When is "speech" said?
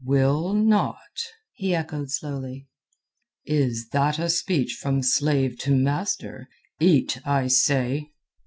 4.31-4.79